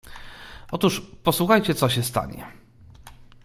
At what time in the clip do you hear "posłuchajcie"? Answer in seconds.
1.23-1.75